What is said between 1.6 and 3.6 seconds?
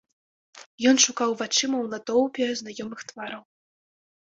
ў натоўпе знаёмых твараў.